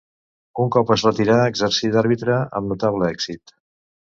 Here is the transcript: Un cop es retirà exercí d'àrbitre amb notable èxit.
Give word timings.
Un 0.63 0.69
cop 0.75 0.93
es 0.95 1.03
retirà 1.07 1.35
exercí 1.51 1.91
d'àrbitre 1.97 2.41
amb 2.61 2.73
notable 2.75 3.11
èxit. 3.19 3.55